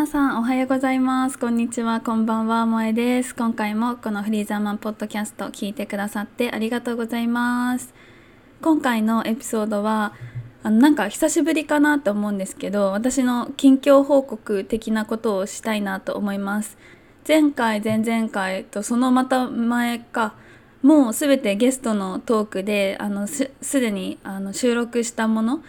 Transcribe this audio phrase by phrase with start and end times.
[0.00, 1.38] 皆さんおはようございます。
[1.38, 2.00] こんにちは。
[2.00, 2.64] こんばんは。
[2.64, 3.34] 萌えです。
[3.34, 7.92] 今回もこのフリーザーマンポッドキャスト聞いてくださってありがとうございます。
[8.62, 10.14] 今回のエピソードは
[10.62, 16.78] あのなんか久しぶりかなと思うんですけど私の近況報告的なことをしたいなと思います。
[17.28, 20.32] 前回前々回とそのまた前か
[20.80, 25.62] もうすべてゲストのトークであのすでにあの収録したもの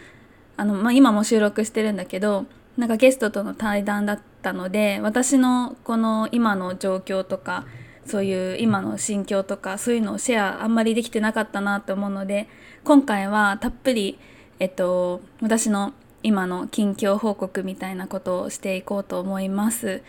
[0.56, 2.46] あの、まあ、今も収録してるんだけど
[2.82, 7.68] なんかゲストとの対談だったので私のこの今の状況とか
[8.08, 12.48] そういう今の心境とかそういうのをシェアあんまりできてなかったなと思うので
[12.84, 14.18] 今回はたっぷり、
[14.58, 20.02] えっと、私の今の近況報告みたいなことをしていこうと思います。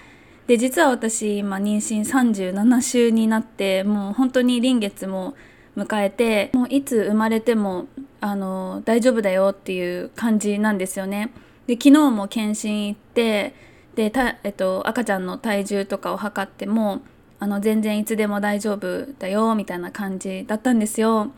[0.47, 5.34] で実は私今妊娠37週になってもう本当に臨月も
[5.77, 7.87] 迎えてもういつ生まれても
[8.23, 11.33] あの大丈夫だよっていう感じなんですよね。
[11.73, 13.55] で昨日も検診行って
[13.95, 17.01] でた、えっと、赤ちゃんの体重とかを測っても
[17.39, 21.33] あの全然いつでも大丈夫だよみたいな感じだったんですよ。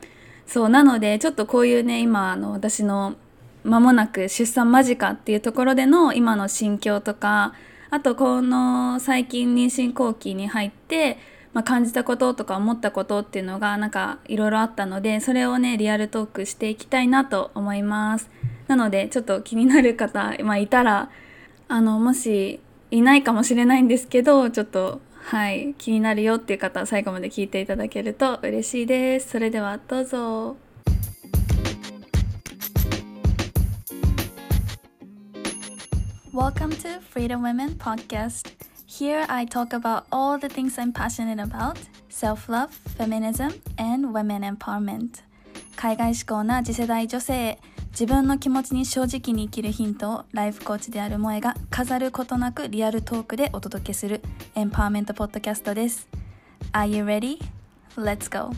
[0.46, 3.14] そうなのでちょっとこういうね今あの私の
[3.62, 7.54] 間もなく出産間近っていうところでの今の心境とか
[7.90, 11.16] あとこの最近妊娠後期に入って、
[11.52, 18.28] まあ、感じたこととか思ったことっていうのがなんかいろいろあったのでそれをねリアルトークしていきたいなと思います。
[18.66, 21.10] なのでちょっと気になる方、まあ、いたら
[21.68, 30.56] あのもしいないかもしれないんですけどちょっとはい気になるよっていう方は最後まで聞いていただけると嬉しいですそれではどうぞ
[36.34, 38.50] Welcome to Freedom Women Podcast.
[38.86, 41.78] Here I talk about all the things I'm passionate about
[42.08, 45.22] self love, feminism, and women empowerment.
[45.76, 47.58] 海外志向な次世代女性
[47.94, 54.20] 自分の気持ちに正直に生きるヒントをライフコーチである萌えが飾ることなくリアルトークでお届けする
[54.56, 56.08] エンパワーメントポッドキャストです。
[56.72, 57.38] Are you ready?
[57.96, 58.50] Let's go!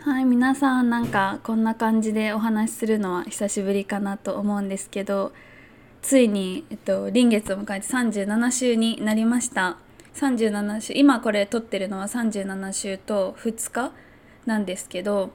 [0.00, 5.34] はい皆さんなんかこんな感じでお話しするのは久しぶりかなと思うんですけど
[6.00, 9.76] ついに、えっと、臨月を迎えて37週になりました
[10.14, 13.92] 37週今これ撮ってるのは37週と2日
[14.46, 15.30] なんですけど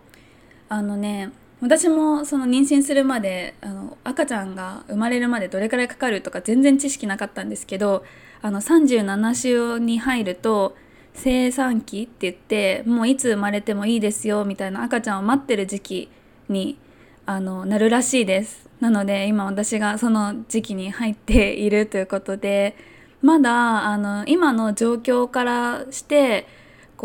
[0.69, 8.03] あのね私もその妊娠するまであの赤ちゃんが生まれるまでどれくらいかかるとか全然知識なかったんですけど
[8.41, 10.75] あの37週に入ると
[11.13, 16.11] 生産期って言ってもういつ生まれてもいいですよみたいな赤ちゃんを待ってる時期
[16.49, 16.77] に
[17.25, 18.69] あのなるらしいです。
[18.79, 22.75] なので今私がその時期に入っているということで
[23.21, 26.45] まだあの今の状況からして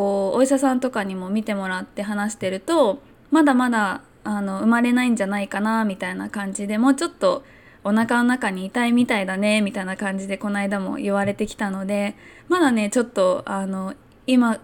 [0.01, 7.45] こうお医者さんとかにも見てもらって話してるとまだまだあの生まれないんじゃないかなみたいな感じでもうちょっと
[7.85, 12.15] お腹の中に痛いみたいだねみたいな感じでこの間も言われてきたので
[12.49, 13.93] まだねちょっとあの
[14.27, 14.59] 今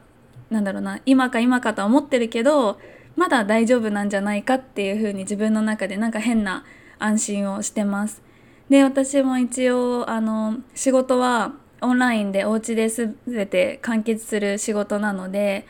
[0.48, 2.78] なんだろうな今か今かとは思ってるけど
[3.14, 6.64] まだ大丈夫なんじゃないかっていう風に自分の中でなんか変な
[6.98, 8.22] 安心をしてます。
[8.70, 11.52] で私も一応あの仕事は
[11.86, 13.14] オンラインでお家で全
[13.46, 15.66] て完結する仕事なので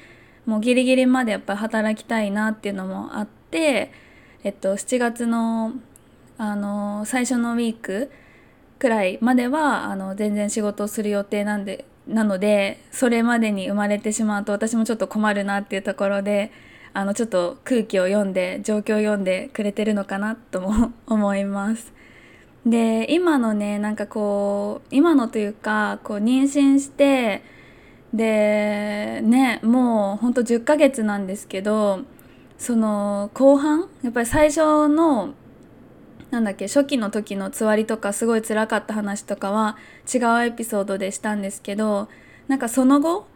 [0.47, 3.93] もうギリギリまでやっぱ働きたいなっていうのもあって、
[4.43, 5.73] えっと、7月の
[6.39, 8.11] あの最初のウィーク
[8.79, 16.53] くらいまではあの全然仕事をする予定なんでなのでそれまでに生まれてしまうと私もちょっと困るなっていうところで
[16.93, 21.96] あのちょっと空気を読んで状況を読んでくれてるのかなとも 思います。
[22.67, 27.45] で今のねなんかこう今のというかこう妊娠して
[28.13, 32.01] でねもうほんと10ヶ月なんですけど
[32.59, 35.35] その後半やっぱり最初の
[36.31, 39.77] なんだっけ初期の時のつわりとかすごい辛かった話とかは
[40.13, 42.09] 違うエピソードでしたんですけど
[42.49, 43.29] なんかその後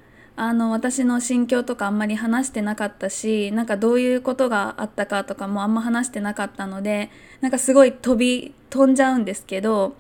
[0.43, 7.11] あの私の心境とかあんまり話してなかったしなんかどういうことがあったかとかもあんま話してなかったので
[7.43, 9.97] なんかすごい飛び飛んじゃうんですけど、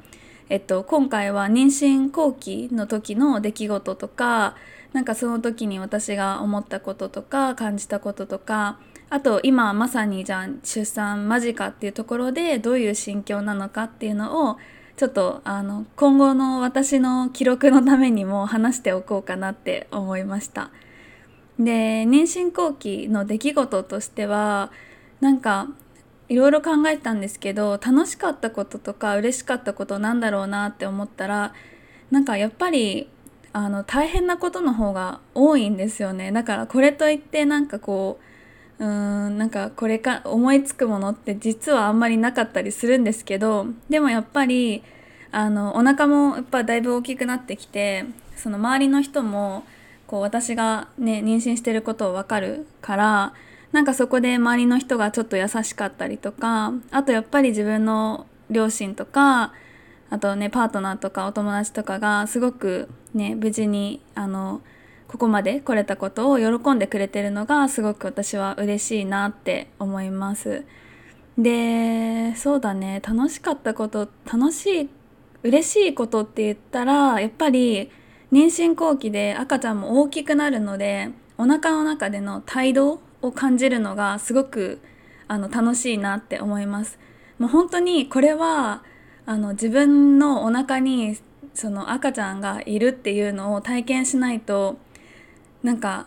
[0.49, 4.57] えっと、今回は妊娠後期の時の出来事とか
[4.95, 8.79] なんかその時に私が思ったこととか感じたこととか
[9.11, 14.57] あと今まさにじゃあ出産間近っていうところでどういう心境なのかっていうのを
[15.00, 20.70] ちょっとあの今後の私の記録のためにも話しておこうかなって思いました。
[21.58, 24.70] で妊娠後期の出来事としては
[25.23, 25.69] なんか
[26.29, 31.55] いろいろ考えたんですけど楽しかったこととか嬉しかったことなんだろうなって思ったら
[32.11, 33.08] なんかやっぱり
[33.55, 38.30] あの大変なことの方が多いんですよねだからこれといってなんかこう
[38.81, 44.82] うーんなんかこれか思いつくものって実はあんまりなかったりするんですけどでもやっぱり
[45.31, 48.06] あのお腹もやっぱだいぶ大きくなってきて
[48.37, 49.65] その周りの人も
[50.06, 53.35] こう私がね妊娠してることを分かるから
[53.71, 59.53] なんかそこで周りの人がちょっと優しかったりとかあとやっぱり自分の両親とか
[60.09, 64.62] あとねパートナーとかお友達とかがすごくね無事にあの
[65.11, 70.65] ここまで来れたことを喜んでくれてるのがすごく私は嬉しいなって思います。
[71.37, 74.89] でそうだね楽しかったこと楽しい
[75.43, 77.91] 嬉しいことって言ったらやっぱり
[78.31, 84.81] 妊娠後期で赤ちゃんも大きくなるのでお腹の中での態度を感じるのがすごく
[85.27, 87.01] あの楽しいなって思います。
[87.41, 88.85] もう本当にこれは
[89.27, 91.19] あの自分のお腹に
[91.53, 94.79] その赤ちゃんがいるっていうのを体験しないと
[95.62, 96.07] なんか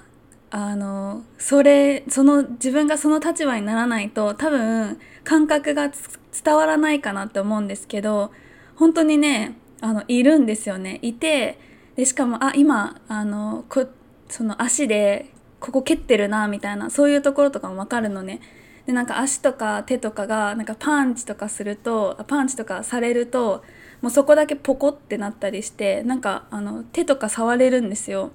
[0.49, 8.31] あのそれその自分がその立場にならないと多分感覚が伝わらないかなって思うんですけど
[8.75, 11.57] 本当にねあのいるんですよねいて
[11.95, 13.87] でしかもあ今あのこ
[14.29, 18.41] その足でここ蹴ってるなみたいなそういうところとかも分かるのね。
[18.85, 23.63] でなんか足とか手とかがなんかパンチとかするとパンチとかされると
[24.01, 28.31] もうそこだけポコってなったりしてなんかあの手とか触れるんですよ。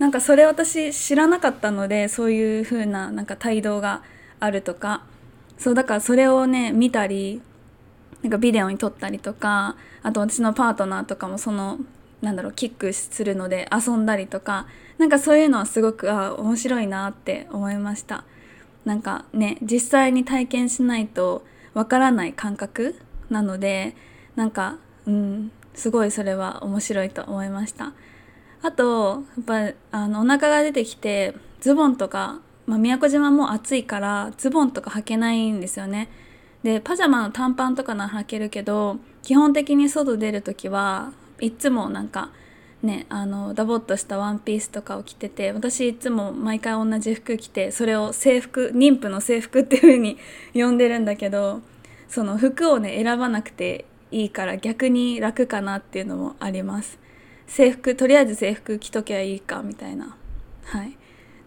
[0.00, 4.02] なんかそれ私知らなかったのでそういう風ななんか態度が
[4.40, 5.04] あるとか。
[5.58, 7.42] そうだからそれをね見たり
[8.22, 11.78] なんかビデオに撮ったりとかあと私のパートナーとかもその
[12.22, 14.66] なんだろうキックするので遊んだりとか。
[14.96, 18.24] なんかそういうのはすごくあ面白いなって思いました。
[18.84, 21.42] なんかね実際に体験しないと
[21.72, 22.96] わからない感覚
[23.30, 23.96] なので
[24.36, 24.76] なんか
[25.06, 27.94] うんすごいそれは面白いと思いました。
[28.62, 36.08] あとやっぱあのお腹が出てきてズボンとか、まあ、宮古島も暑いからズボンとか履けないんですよね。
[36.62, 42.30] でパジャマの短パンとかなら履けるけど基本的に外出る時はいつもなんか
[42.82, 50.18] ねあのダボっとしたワンピースとかを着てて私いつも毎回同じ服着てそれを制服妊婦の制服っていう風に
[50.52, 51.62] 呼んでるんだけど
[52.08, 56.99] その服をね選ばなくていいから逆に楽かなっていうのもあります。
[57.50, 60.16] 制服とりあえず制服着ときゃいいかみたいな。
[60.64, 60.96] はい。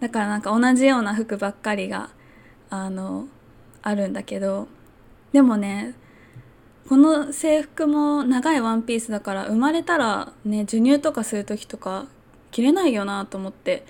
[0.02, 2.10] だからなんか同じような服ばっかりが
[2.70, 3.28] あの
[3.82, 4.68] あるんだけど
[5.32, 5.96] でもね
[6.90, 12.08] この制服も長いワンピースだから生まれたらね授乳とかする時とか
[12.52, 13.86] 着れないよなと思って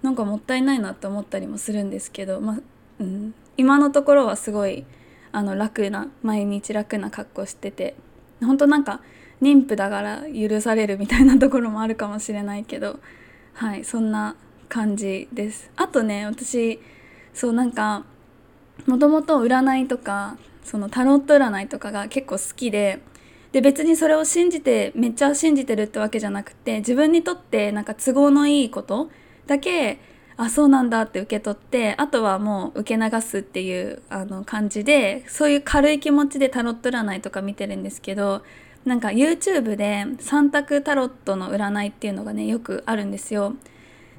[0.00, 2.58] なんかもったいないなって思ったりもするんですけど、まあ
[3.00, 4.86] うん、今のところはすごい
[5.30, 7.96] あの楽な毎日楽な格好してて
[8.40, 9.02] 本当なんか
[9.42, 13.00] 妊婦だから許されるみたいなところもあるかもしれないけど
[13.54, 14.36] はいそんな
[14.68, 15.70] 感じです。
[15.76, 16.80] あとね私
[17.34, 18.04] そうなんか
[18.86, 23.00] もともと占いとかそのタロット占いとかが結構好きで
[23.52, 29.10] で別にそれを信じてめっちゃ信じてるってわけじゃなくて自分にとってなんか都合のいいこと
[29.46, 29.98] だけ
[30.36, 38.42] あそうなんだって受け取ってあとはもう受け流すっていうあの感じでそういう軽い気持ちでタロット占いとか見てるんですけど
[38.84, 43.54] なんか YouTube で3択タロットの占いっていうのがねよくあるんですよ。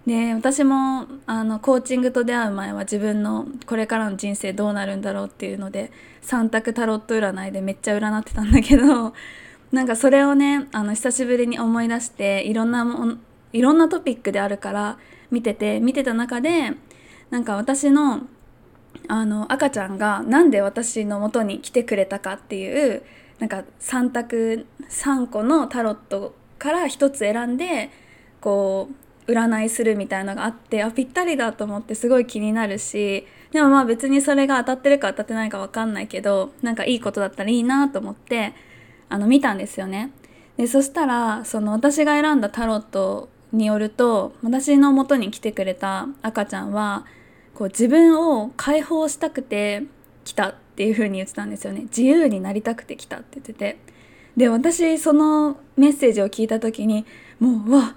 [0.05, 5.91] で私もあのコーチングと出会う前は自分のこれからの人生どうなるんだろうっていうので
[6.23, 9.13] 3択タロット占いでめっちゃ占ってたんだけど
[9.71, 13.17] なんかそれをねあの久しぶりに思い出していろんなも
[13.53, 14.97] いろんなトピックであるから
[15.29, 16.73] 見てて見てた中で
[17.29, 18.21] なんか私の
[19.07, 23.03] あの赤ちゃんが何で私の元に来てくれたかっていう
[23.41, 27.89] なんか3択3個のタロットから1つ選んで
[28.39, 28.89] こ
[29.27, 38.53] う占いするみたいのがあってあぴったりだと思ってすごい気になるしでもまあ別にそれが当たってるか当たってないか分かんないけどなんかいいことだったらいいなと思って
[39.09, 40.11] あの見たんですよね。
[40.57, 47.07] でそしたらその私が選んだタロットによると私の元に来てくれた赤ちゃんは
[47.55, 49.83] こう自分を解放したくて
[50.25, 51.81] 来たっていう風に言ってたんですよね。
[51.81, 53.77] 自由になりたくて来たって言ってて。
[54.37, 57.05] で私そのメッセージを聞いた時に
[57.39, 57.95] もうわ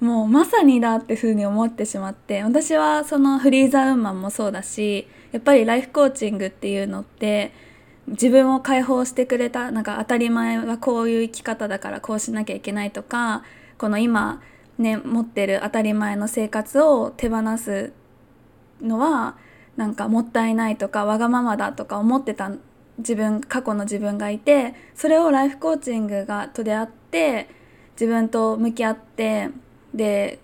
[0.00, 7.52] もうまさにだって風に思ってしまって私はそのフリーザウーマンもそうだしやっぱりライフコーチングっていうのって
[8.08, 13.42] 自分を解放してくれたなんか当たり前はこういう生き方だからこうしなきゃいけないとか
[13.78, 14.42] この今
[14.78, 17.92] ね持ってる当たり前の生活を手放す
[18.80, 19.36] のは
[19.76, 22.50] なんかもったいないとかわがままだとか思ってた
[22.98, 27.48] 自分過去の自分がいてそれをライフコーチングがと出会って
[27.92, 29.50] 自分と向き合って
[29.94, 30.38] で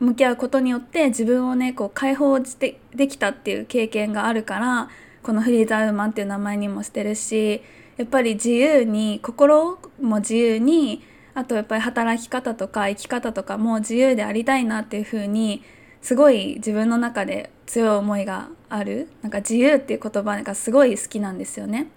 [0.00, 4.88] 向き合うことによって自分をねこう解放してできたっていう経験があるから
[5.22, 7.62] このフリーザウーマンっていう名前にもしてるし
[7.96, 11.02] やっぱり自由に心も自由に
[11.34, 15.62] あとやっぱり働き方とか生き方とかも自由でありたいなっていうふうに
[16.02, 21.88] すごい自分の中で強い思いがあるなんか自由っていう言葉がすごい好きなんですよね。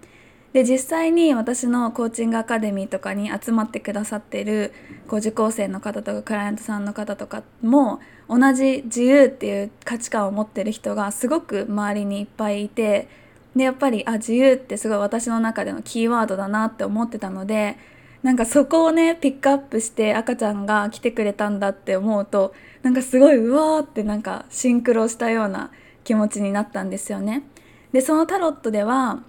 [0.54, 4.74] で実際に私のコーチングアカデミーとかに集まってくださってる
[5.08, 13.08] こう受講生の方とかクライアントさんの方とかも同じ自由っていう価値観を持ってる人がすごく周りにいっぱいいて
[13.56, 17.78] でやっぱりあ自由ってすごい私の中でのキーワードだなって思ってたので
[18.24, 25.72] なんかそこをねピックアップして赤ちゃんが来てくれたんだって思うとなんかすごいうわーってなんかシンクロしたような
[26.08, 27.44] 気持ちになったんですよね。
[27.92, 29.20] でそのタロットでは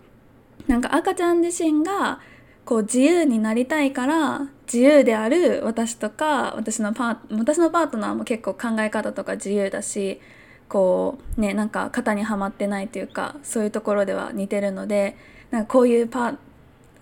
[0.69, 2.21] なんか赤ちゃん自身が
[2.65, 10.21] こう自由になりたいから自由である私とか私のパ私のパートナーも結構考え方とか自由だし
[10.69, 15.17] こうねなんか型にはまってないというかそういうところでは似てるので
[15.51, 16.35] なんかこういうパ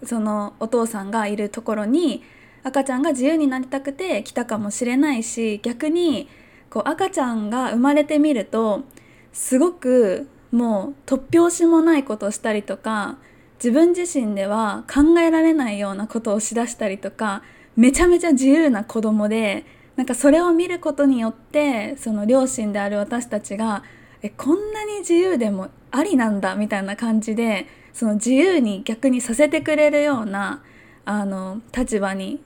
[0.05, 2.23] そのお父さんがいるところに
[2.63, 6.29] 赤ちゃんが自由になりたくて来たかもしれないし逆に
[6.71, 8.85] こう赤ちゃんが生まれてみると
[9.37, 13.19] すごくもう突拍子もないことをしたりとか
[13.63, 17.43] 自分自身では考えられないようなことをしだしたりとか
[17.77, 19.67] めちゃめちゃ自由な子供で
[19.97, 23.85] なんかそれを見ることによってその両親である私たちが
[24.23, 30.63] えこんなに自由でもありなんだみたいな感じでその自由に逆にさせてくれるような
[31.05, 32.41] あの立場に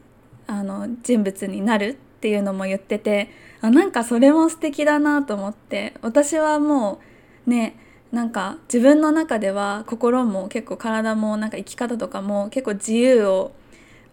[0.49, 3.31] あの人物になるっていうのも言ってて
[3.61, 7.01] あなんかそれも素敵だなと思って私はも
[7.47, 7.77] うね
[8.13, 13.53] なんか自分の中では心も結構体もなんか生き方とかも結構自由を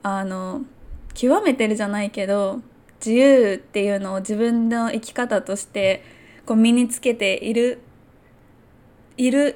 [0.04, 0.62] あの
[1.14, 2.62] 極めてるじゃないけど
[3.00, 6.04] 自由っていうのを自分の生き方として
[6.46, 7.82] こう身につけている
[9.18, 9.56] いる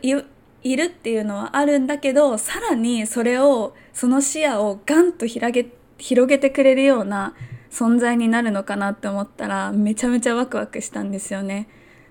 [0.63, 7.35] いるっていうのはあるんだけどさらにそれをその視野をガンと広げ広げてくれるような
[7.71, 11.67] 存在になるのかなって思ったらめちゃめちゃワクワクしたんですよね。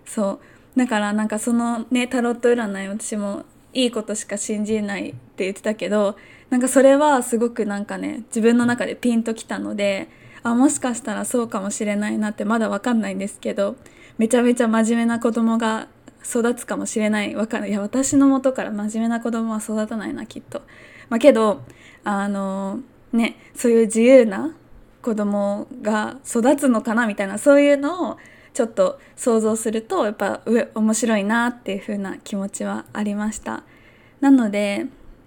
[0.06, 0.40] そ
[0.74, 6.16] うだからなんかそのねタロット占い私もいいことしか信じないって言ってたけど
[6.48, 10.08] なんかそれはすごくなんかね自分の中でピンときたので
[10.42, 13.76] あもしかしたらそうかもしれないなってまだわかんないんですけど
[14.18, 15.88] めちゃめちゃ真面目な子供が
[16.24, 20.62] 育つかもしれないわかんないいや私の元から真面目な子供は育たないなきっと。
[21.08, 21.62] まあ、けど
[22.04, 22.80] あの
[23.12, 24.54] ねそういう自由な
[25.02, 28.18] 子供が育つのかなみたいなそういうのを
[28.52, 30.42] ちょっと想像するとやっぱ
[30.74, 33.62] 面白いなっていう風な気持ちはありました。
[34.20, 34.86] なので、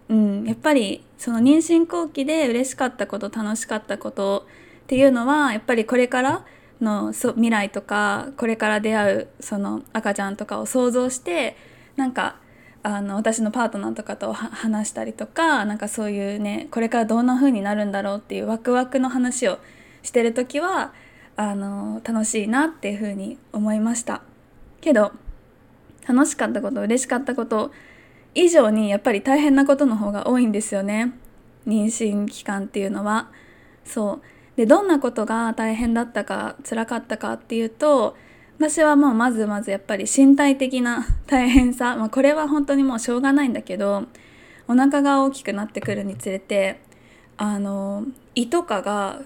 [0.09, 4.45] うん、やっぱりその妊娠後期で嬉しかったこと楽しかったこと
[4.83, 6.45] っていうのはやっぱりこれから
[6.81, 11.55] の未来とかこれから出会うその赤ちゃんとかを想像して
[11.95, 12.35] なんか
[12.83, 19.59] あの私のパートナーとかと話したりとかなんかそういうねこれからどんな風になるんだろうっていうワクワクの話を
[20.01, 20.93] してる時は
[21.37, 24.21] あの楽しいなっていう風に思いました。
[24.81, 25.13] けど
[26.07, 27.71] 楽しかったこと嬉しかったこと
[28.35, 31.13] 以上にやっぱり大変なことの方が多いんですよね。
[31.65, 33.29] 妊娠期間っていうのは。
[33.85, 34.21] そう。
[34.57, 38.15] でどんなことが大変だったか辛かったかっていうと
[38.63, 44.05] 私はもうまずまずやっぱり身体的な大変さ、まあ、これは本当にもうしょうがないんだけど
[44.70, 46.79] お腹が大きくなってくるにつれて
[47.36, 48.05] あの
[48.36, 49.20] 胃とかが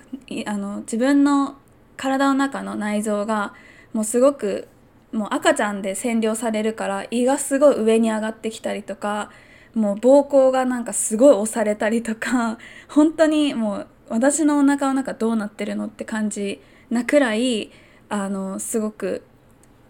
[0.48, 1.56] あの自分の
[1.98, 3.54] 体の中の内臓が
[3.94, 4.68] もうすごく
[5.12, 9.30] もう赤ちゃんで占領されるから胃がすごい上に上がってきたりとか
[9.76, 12.58] もう膀胱がなんかすごい押されたりとか
[12.90, 17.70] 本当にもう私のお腹の中どうなってるのって感じなくらい
[18.10, 19.22] あのすごく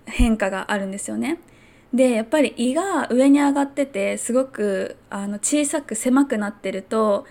[0.07, 1.39] 変化があるんですよね。
[1.93, 7.25] でやっぱり胃が上に上がっててすごくあの小さく狭くなってると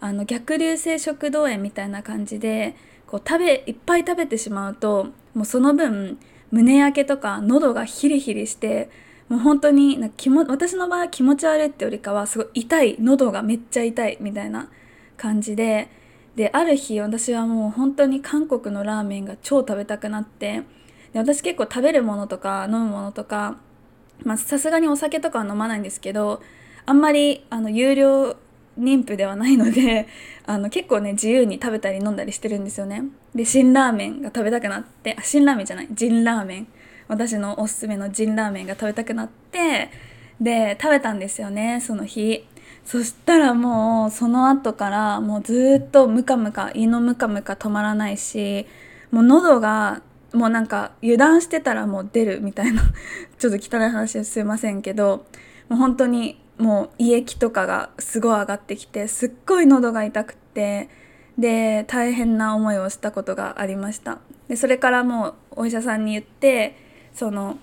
[0.00, 2.74] あの逆流性食道炎みたいな感じで
[3.06, 6.18] こう食べいっぱい食べてしまうともうその分
[6.50, 8.90] 胸焼けとか喉がヒリヒリして
[9.28, 14.68] もう本当にな気も私の場合は気持ち悪いってよりかはすごい痛い喉がめっちゃ痛いみたいな
[15.16, 15.88] 感じで
[16.36, 20.62] である日私はもう本当に韓国のラーメンが超食べたくなって
[21.12, 23.56] で私結構食べるものとか飲むものとか
[24.36, 26.42] さすがにお酒とかは飲まないんですけど
[26.86, 28.36] あんまりあの有料
[28.78, 30.08] 妊婦ではないので
[30.46, 33.04] あの結構ね自由に食べたり飲んだりしてるんですよね。
[33.34, 36.66] で辛ラーメンが食べたくなってあ辛ラーメンじゃないジンラーメン。
[37.08, 39.90] 私のおすすめのジンラーメンが食べたくなって
[40.40, 42.46] で食べたんですよねその日。
[42.84, 48.66] そしたらもうその後からもうずっとムカムカ胃のムカムカ止まらないし
[49.10, 52.82] もう喉がもうなんか油断してたらもう出るみたいな
[53.38, 55.26] ちょっと汚い話すいませんけど
[55.68, 60.88] もう本当にもう胃液とかがすごい上がってきてすっごい喉が痛くて
[61.38, 64.18] で大変な思いをしたことがありました。
[64.48, 66.76] でそれからもうお医者さんに言って
[67.14, 67.58] その、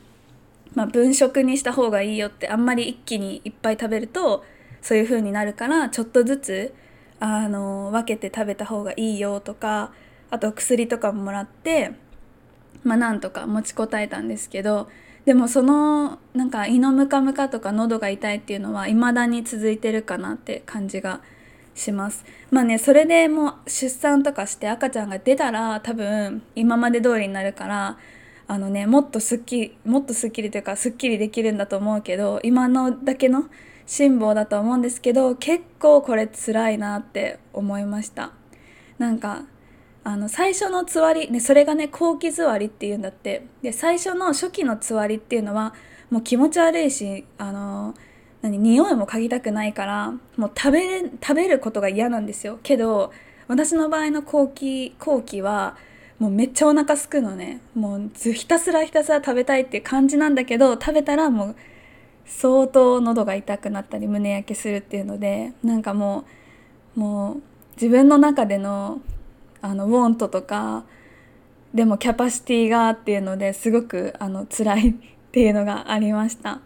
[0.74, 4.44] まあ、分食にした方がいいよってあんまり一気にいっぱい食べると
[4.82, 6.74] そういう風になるからちょっとずつ
[7.20, 9.92] あの分けて食べた方がいいよとか
[10.32, 11.92] あと薬とかももらって
[12.84, 14.90] まあなんとか持ちこたえたんですけど
[15.26, 21.22] でもそのなんか胃のムカムカとか喉が痛いっていうのは未だに続いてるかなって感じが
[21.76, 22.26] します。
[22.52, 27.98] まあねそれでもう出産とかして赤ちゃんが出たら多分今まで通りになるから
[28.48, 33.46] あのねもっとすっきりもっとすっきりというかすっきりできるんだと思うけど今のだけの
[33.86, 38.32] 辛抱だと思うんですけど結構これ辛いなって思いました。
[38.98, 39.44] なんか
[40.04, 43.46] あの最初のつわり、ね、それがね後期つわりっていうんだって。
[43.62, 45.74] で最初の初期のつわりっていうのは
[46.10, 47.94] もう気持ち悪いしあの
[48.42, 52.60] 何匂いも嗅ぎたくないからもう食べ食べることが嫌なんですよ。
[52.64, 53.12] けど
[53.48, 55.78] 私の場合の後期後期は
[56.18, 57.62] もうめっちゃお腹すくのね。
[57.76, 61.56] もうひたすらひたすら食べたいっていう感じなんだけど食べたらもう
[62.26, 66.26] 相当喉が痛くなったり胸焼けするっていうのでなんかも
[66.96, 67.42] うもう
[67.76, 69.02] 自分の中での
[69.62, 70.84] あのウォントとか
[71.74, 74.94] でもキャパシティがっていうのですごくあの辛いっ
[75.32, 76.62] ていうのがありました。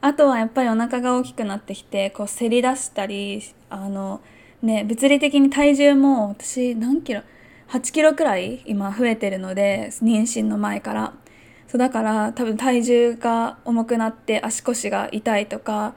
[0.00, 4.20] あとはやっぱりお腹が大きくなってきてこうせり出したりあの
[4.62, 7.22] ね物理的に体重も私何キロ
[7.70, 11.12] 8キロくらい今増えてるので妊娠の前から。
[11.68, 15.94] そうだから多分体重が重くなって足腰が痛いとか、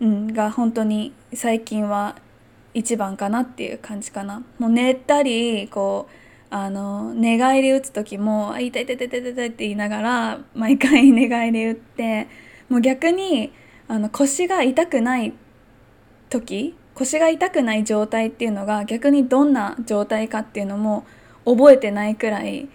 [0.00, 2.16] うん、が本当に最近は
[2.74, 4.42] 一番かなっていう感じかな。
[4.58, 6.14] もう寝たりこう
[6.50, 12.28] あの寝返り打つ時も「痛い痛い痛い痛い痛い」って言いながら毎回寝返り打って
[12.68, 13.52] もう逆に
[13.88, 15.32] あの腰が痛くない
[16.30, 21.04] 時腰が痛くない状態っていうのが逆にどんな状態かっていうのも
[21.44, 22.68] 覚えてないくらい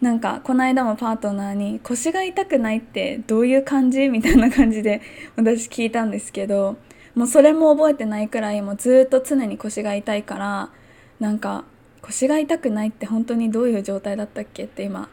[0.00, 5.02] なんかこの間もパートナーに「腰が痛くないってどういう感じ?」みたいな感じで
[5.36, 6.76] 私聞いたんですけど
[7.14, 10.70] もうそれも覚えてないくらいもうずっと常に腰が痛いから
[11.18, 11.64] なんか
[12.02, 15.08] 腰が痛くないって本当にどういう状態だったっけって今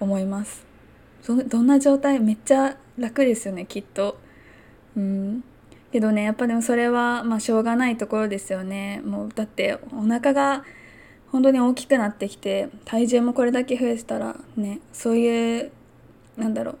[0.00, 0.66] 思います。
[1.26, 2.18] どんな状態？
[2.20, 4.18] めっちゃ楽ですよねきっと。
[4.96, 5.44] うん。
[5.92, 9.02] けどねやっぱでもそれはまあしょうがないところですよね。
[9.04, 10.64] もうだってお腹が
[11.30, 15.70] 本当に大きくなってきて体重もこれだけ増えてたらねそういう
[16.36, 16.78] なんだろう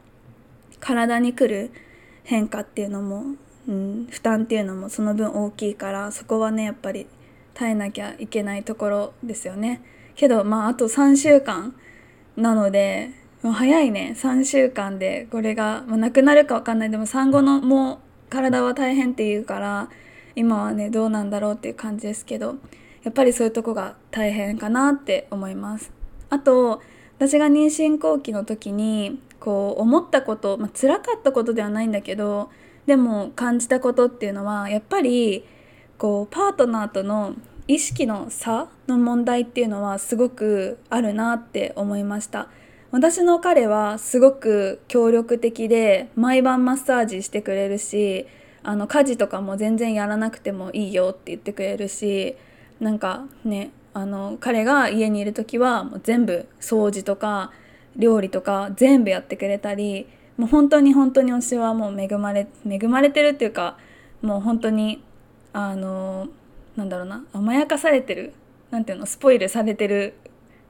[0.80, 1.70] 体に来る
[2.24, 3.36] 変化っていうのも、
[3.68, 7.06] うん、負担っていうのもその分大きいからそこはねやっぱり
[7.54, 9.82] 耐えなきゃいけないところですよね。
[10.14, 11.74] けどまああと3週間
[12.36, 13.10] なので
[13.42, 14.14] 早いね。
[14.16, 16.90] 3週間でこれが、まあ、なくなるか分かんない。
[16.90, 17.98] でも産後のもう
[18.30, 19.88] 体は大変っていうから
[20.34, 22.56] 今はねどうなんだろうっていう感じですけど
[23.02, 25.92] やっぱりそういうとこが大変かなって思います。
[26.30, 26.80] あと
[27.18, 32.50] 私が妊娠後期の時にこう思ったこと、まあ辛かったことではないんだけど
[32.86, 35.44] でも感じたことっていうのはやっぱり
[35.98, 37.34] こうパートナーとの
[37.68, 42.48] 意識の差の問題っていうのはすごくあるなって思いました。
[42.90, 48.26] 私の彼はすごく協力的で毎晩マッサージしてくれるし
[48.62, 52.36] あの家事とかも全然やらなくてもいいよって言ってくれるし
[52.80, 57.50] なんかねあの彼が家にいる時はもう全部掃除とか
[57.96, 63.76] 料理とか全部やってくれたりもう本当に本当に私はもう恵まれ恵まれてるっていうか
[64.22, 65.02] もう本当に
[65.52, 66.28] あの
[66.76, 68.32] なんだろうな甘やかされてる
[68.70, 70.14] なんていうのスポイルされてる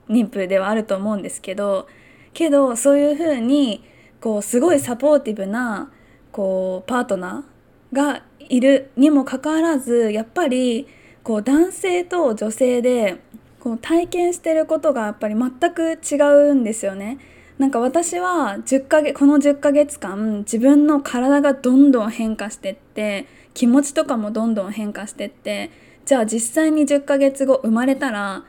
[0.09, 1.87] 妊婦ではあると思うんですけど
[2.35, 3.85] けどそういうふうに
[4.21, 5.91] こうすごいサポーティブな
[6.33, 10.87] こうパートナーがいるにもかかわらずやっぱり
[11.23, 13.21] こう男性と女性で
[13.61, 16.17] こう体験してることがやっぱり全く違
[16.51, 17.19] うんですよね。
[17.59, 25.71] なんか私は10ヶ月この10ヶ月間自分の体がどんどん変化してって気持ちとかもどんどん変化してって
[26.05, 28.45] じゃあ実際に10ヶ月後生まれたら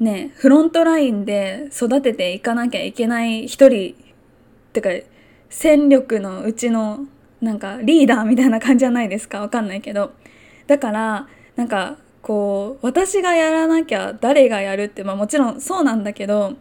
[0.00, 3.96] ねフロントラインで育てていかなきゃいけない一人っ
[4.72, 4.90] てか
[5.50, 7.06] 戦力のうちの
[7.40, 10.12] なんかリーダーみたいな感じじゃないですかわかんないけど。
[10.66, 16.54] だからなんかこう私がやらなきゃ誰がやるってまあもちろんそうなんだけど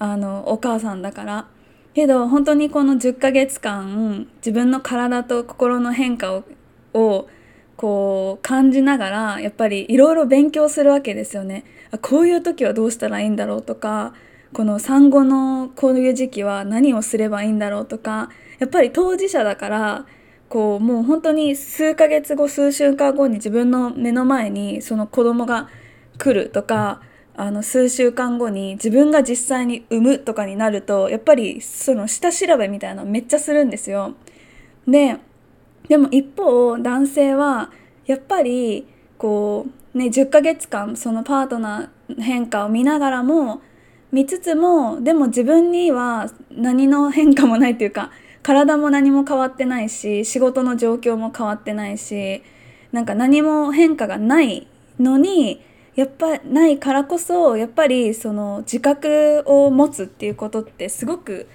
[0.00, 1.46] あのお母さんだから
[1.94, 6.44] けど本当にこの10ヶ月間自分の体と心の変化を
[6.92, 7.28] を
[7.76, 11.64] こう感じながらやっぱりいろいろ勉強するわけですよね。
[12.02, 14.12] こういう時はどうしたらいいんだろうとか
[14.52, 20.06] この産後のこういう時期は何をすればいいんだろうとかやっぱり当事者だから
[20.48, 25.68] こうもう本当に数ヶ月後数週間後に自分の目の前にその子供が
[26.18, 27.00] 来るとか
[27.36, 34.14] あの数週間後に自分が実際に産むとかになるとやっぱりその下調べみたいなのめっちゃするんですよ。
[34.86, 35.16] で
[35.88, 37.70] でも一方男性は
[38.06, 38.86] やっぱり
[39.18, 43.62] こうね10ヶ月間そのパートナー変化を見ながらも
[44.12, 48.10] 見つつもでも自分には何の変化もないっていうか
[48.42, 52.42] 体も何も変わってないし仕事の状況も変わってないし
[52.92, 54.66] なんか何も変化がない
[54.98, 55.62] のに
[56.00, 61.46] やっぱないからこそやっぱりその自覚を持つっていうことってすごく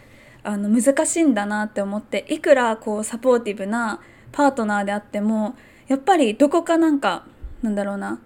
[0.43, 5.55] あの難しいんだなって思っていくらこうサポーティブなパートナーであっても
[5.87, 7.25] やっぱりどこかなんか
[7.63, 8.19] なんだろうな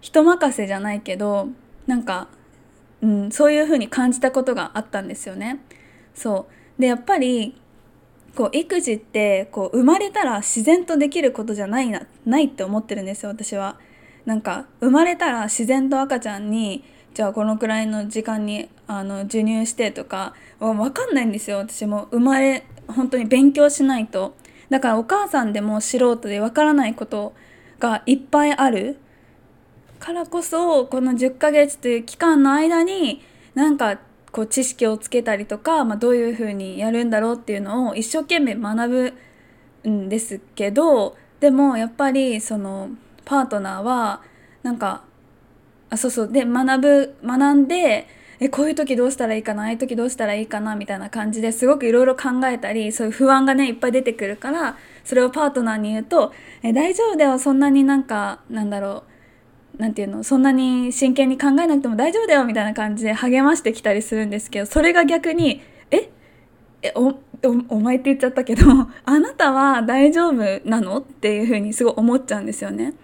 [0.00, 1.48] 人任せじゃないけど
[1.88, 2.28] なんか、
[3.02, 5.58] うん、そういう風に感じたことがあったんですよね。
[6.14, 6.46] そ
[6.78, 7.60] うでやっぱり
[8.36, 13.76] こう育児ってこう生まれたら自然とできることじゃないなないって思ってるんですよ私は。
[14.26, 16.84] なんか生まれたら自然と赤ちゃんに
[17.14, 21.58] じゃあこのくらいの時間にあの授乳してとか分かんないんですよ。
[21.58, 24.34] 私も生まれ本当に勉強しないと。
[24.70, 27.34] だからお母さんでも素人で分からないこと
[27.78, 28.98] がいっぱいある。
[30.00, 33.22] からこそこの10ヶ月という期間の間に
[33.54, 33.98] なんか
[34.32, 39.14] こう知識をつけたりとか、まあ、どういうふうにやるんだろうっていうのを一生懸命学
[39.84, 42.90] ぶんですけどでもやっぱりその
[43.24, 44.22] パートナーは
[44.62, 45.02] なんか
[45.90, 48.06] あそうそうで学ぶ学んで
[48.40, 56.32] えこういう時どうしたらいいかなああいう時どうしたらいいかなみたいな感じですごくいろいろ考えたりそういう不安がねいっぱい出てくるからそれをパートナーに言うと
[56.62, 59.04] 「え大丈夫だよそんなになんかなんだろ
[59.78, 66.10] うなんていうのそんなに真剣に考えなくても大丈夫だよみたいな感じで励ましてきたりするんですけどそれが逆に「え
[66.82, 67.14] えお
[67.68, 68.66] お前って言っちゃったけど
[69.04, 70.34] あなたは大丈夫
[70.64, 72.94] なの?」っていうふうにすごい思っちゃうんですよね。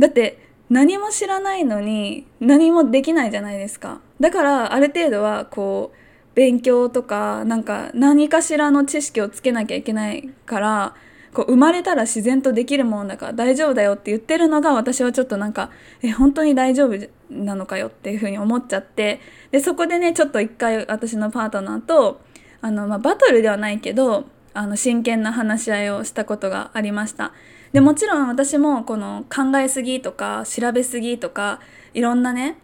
[0.00, 0.38] だって
[0.70, 4.00] 何も知らないのに何もできないじゃないですか。
[4.18, 5.96] だからある程度はこう
[6.34, 10.94] 勉強とかなんか何かしらの知識をつけなきゃいけないから
[11.34, 15.70] こう生まれたら自然とできるもんだから大丈夫だよって言ってるのが私はちょっとなんか
[16.02, 16.96] え本当に大丈夫
[17.30, 22.20] なのかよっていうふうに思っちゃってでそこでねちょっと一回私のパートナーと
[22.60, 27.32] あの、まあ、バトルではないけどあの真剣な話し合いをしたことがありました
[27.72, 31.60] でもちろん私もこの考えすぎとか調べすぎとか
[31.94, 32.58] いろんなね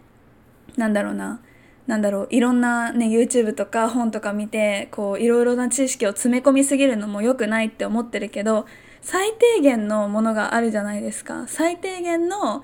[0.75, 1.39] なんだろうな
[1.87, 8.65] なんだろういろんなね YouTube とか本とか見てこういろいろな知識を詰め込みすぎるのも良くないって思ってるけど
[9.01, 11.45] 最低限のものがあるじゃないですか。
[11.47, 12.63] 最低限の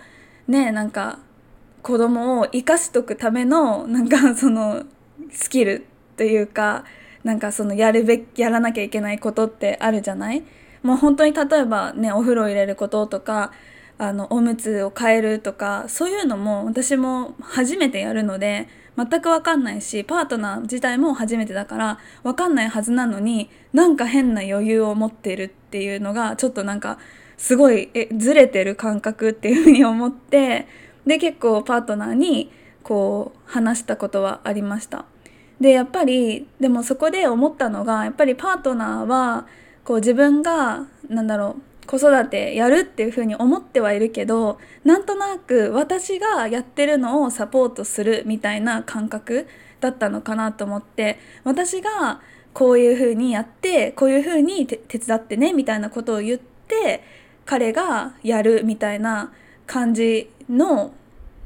[0.50, 1.20] ねなんか
[1.82, 4.84] 子供を生かしとくためのなんかその
[5.32, 5.86] スキル
[6.18, 6.84] というか
[7.24, 10.44] なんかそのやるべきやらなきゃいけないことってあるじゃない？
[10.84, 13.52] もう本当に例えばねお風呂入れることとか
[13.98, 18.68] あのおむつを変えるとかそういうのも私も初めてやるので
[18.98, 27.00] 全く分かんないしパートナー自体も初めてだから分かんないはずなのになんか変な余裕を持ってるっていうのがちょっとなんか
[27.38, 30.68] すごいえずれてる感覚っていうふうに思って
[31.06, 32.52] で結構パートナーに
[32.84, 35.06] こう話したことはありました。
[35.60, 39.48] でやっぱりでもそこで思ったのがやっぱりパートナーは
[39.84, 49.48] こう自分がなんだろう子育てやるっていうふうに思ってはいるけどなんとなく私がやってるのをサポートするみたいな感覚
[49.82, 52.22] だったのかなと思って私が
[52.54, 57.04] こういうふうにやってこういうふうに手伝ってねみたいなことを言って
[57.46, 59.34] 彼がやるみたいな
[59.68, 60.94] 感じの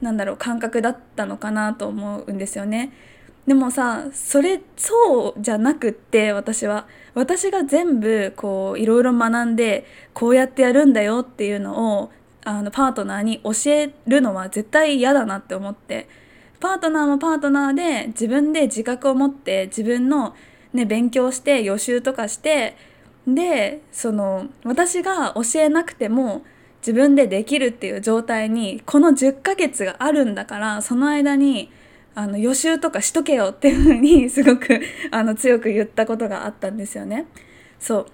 [0.01, 2.91] なんだろう感覚だったのかなと思うんですよね。
[3.47, 6.85] でもさそれそうじゃなくって私は
[7.17, 12.11] 私が全部こういろいろ学んでこうやってやるんだよっていうのを
[12.43, 16.07] あのパートナーに教えるのは絶対嫌だなって思って
[16.59, 20.35] パートナーもパートナーで自分で自覚を持って自分の、
[20.73, 22.77] ね、勉強して予習とかして
[23.27, 26.43] でその私が教えなくても
[26.81, 31.71] 自分でできるっていう状態にこの10ヶ月があるんだからその間に
[32.17, 37.27] あの予習とかしとけよっていうふうにすごく あの強く言ったことがあったんですよね。
[37.79, 38.07] そ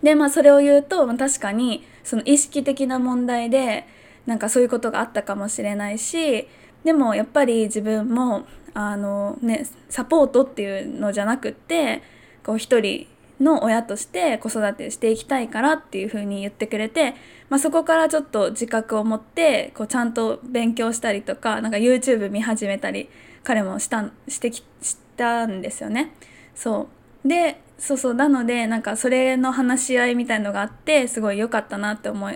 [0.00, 3.84] うでまあそれを言うと確かにその意識的な問題で
[4.26, 6.46] なんかそういうことがあったかもしれないし
[6.84, 12.02] でもやっぱり自分もあの、ね、サポートっていうのじゃなくって
[12.44, 13.08] こう一人
[13.40, 17.14] の親として子育てしていきたいからっていうふうに言ってくれて、
[17.50, 23.08] まあ、そこからちょっと自覚を持ってこうちゃんと勉強したりとかなんか YouTube 見始めたり
[23.44, 26.12] 彼もしたしてきしたんですよね。
[26.54, 26.88] そ
[27.24, 27.28] う。
[27.28, 28.14] でそうそう。
[28.14, 32.30] なのでなんかそれの話し合いみたいのがあってすごい良かったなって思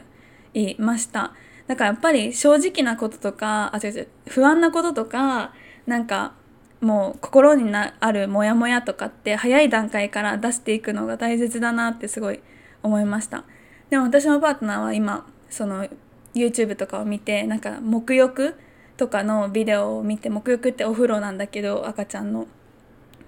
[0.54, 1.32] いました。
[1.66, 4.08] だからやっぱり正直なこととかあ違う違う。
[4.28, 5.52] 不安なこととか
[5.86, 6.34] なんか
[6.80, 12.40] もう心になあるモヤモヤとかって早い段階から出していくのが大切だなってすごい
[12.82, 13.44] 思いました。
[13.90, 15.86] でも私のパートナーは今その
[16.34, 18.54] YouTube とかを見てなんか沐浴
[18.96, 22.46] とかのビデオを見て沐浴ってお風呂なんだけど赤ちゃんの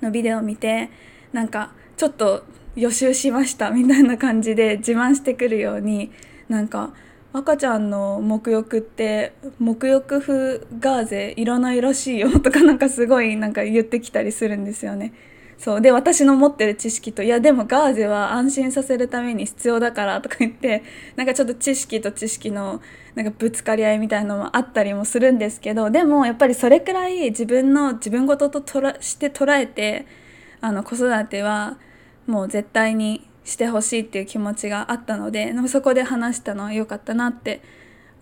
[0.01, 0.91] のビデオを見て
[1.33, 6.11] なんかちょっと予習しましたみたいな感じで自慢してくるように
[6.49, 6.93] なんか
[7.33, 15.15] 赤ちゃんの沐浴って沐浴風ガーゼいらないらしいよとかなんかすごいなんか言ってきたりするんですよね。
[15.63, 20.83] そうで私の持ってる知識といやでもガーゼは安心させるために必要だからとか言って
[21.15, 22.83] なんかちょっと知識と知識の
[23.15, 30.07] なんかぶつかり合いみたいのもあったりもするんですけどでもやっぱりそれくらい自分の自分事ととらして捉えて
[30.61, 31.79] あの子育ては
[32.27, 37.61] もう絶対にしてほしいっていう気持ちがあったのでそこで話したのは良かったなって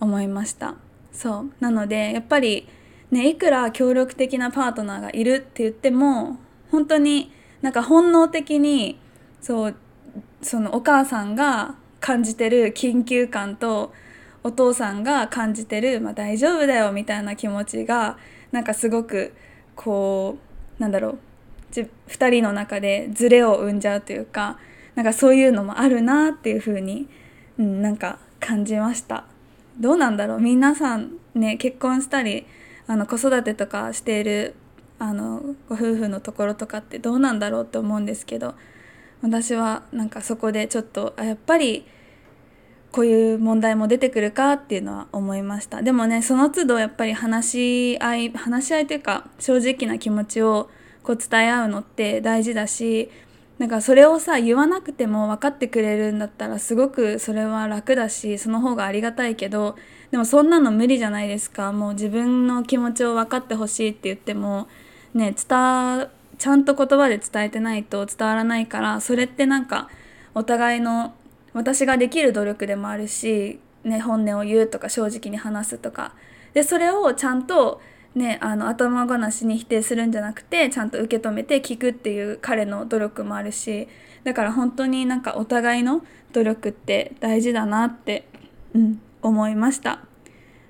[0.00, 0.74] 思いました。
[1.12, 1.52] そう。
[1.60, 2.66] なのでやっぱり
[3.10, 6.38] ねいくら協力的なパートナーがいるって言っても
[6.70, 8.98] 本当になんか本能的に
[9.40, 9.74] そう
[10.42, 13.92] そのお母さんが感じてる緊急感と
[14.42, 18.16] お父さんが感じてる、まあ、大丈夫だよみたいな気持ちが
[18.52, 19.34] なんかすごく
[19.76, 20.38] こ
[20.78, 21.18] うなんだろう
[21.72, 24.58] 2人の中でズレを生んじゃうというか
[24.94, 27.08] なんかそういうのもあるなっていう風に、
[27.58, 29.24] うん、なんか感じました。
[29.78, 30.40] どうなんだろう。
[30.40, 32.46] 皆さんね結婚したり
[32.86, 34.54] あの子育てとかしている
[34.98, 38.54] あのご夫婦のところとかってどうなんだろうって思うんですけど
[39.22, 41.86] 私はなんかそこでちょっとあやっぱり
[42.92, 45.82] こういう問題も出てくるかっていうのは思いました。
[45.82, 50.68] でもねその都度やっぱり話し合い話し合いというか正直な気持ちを
[51.02, 53.10] こう伝え合うのって大事だし
[53.60, 59.76] なんかそれをさ言わなくても分かってくれるんだったらすごくそれは楽だしその方がありがたいけど
[60.10, 61.70] でもそんなの無理じゃないですか。
[61.70, 64.66] もう自分の気持ちを分かってほしいって言っても
[65.12, 69.90] ね伝ちゃんと言葉で伝えてないと伝わらないからそれってなんか
[70.34, 71.12] お互いの
[71.52, 76.14] 私ができる努力でもあるし、ね、本音を言うとか正直に話すとか。
[76.54, 77.82] でそれをちゃんと
[78.14, 83.86] ね、あの頭ごなしに否定するんじゃなくてちゃんと受け止めて聞くっていう彼の努力もあるし
[84.24, 88.26] だから本当になんかお互いの努力って大事だなって、
[88.74, 90.00] うん、思いました。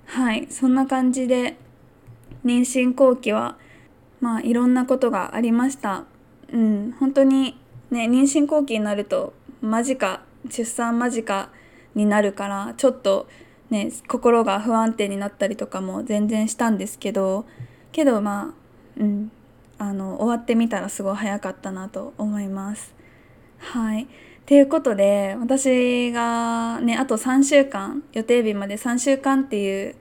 [0.05, 1.57] はいそんな感じで
[2.45, 3.57] 妊娠後期は
[4.21, 6.05] まあいろんなことがありました。
[6.53, 7.59] うん本当に
[7.91, 11.51] ね妊娠後期になると間近出産間近
[11.95, 13.29] になるからちょっと
[13.71, 17.47] ね心が不安定になったりとかも全然したんですけど
[17.93, 18.55] けどま
[18.99, 19.33] あうん
[19.79, 22.95] あの終わってみたらすごい早かったなと思います。
[23.59, 24.09] はい
[24.47, 29.95] ということで私がねあと3週間予定日まで3週間っていう